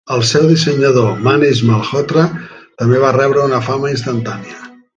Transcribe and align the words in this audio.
El 0.13 0.21
seu 0.27 0.45
dissenyador 0.51 1.19
Manish 1.27 1.61
Malhotra 1.67 2.23
també 2.55 3.03
va 3.05 3.15
rebre 3.19 3.45
una 3.51 3.61
fama 3.69 3.93
instantània. 3.97 4.61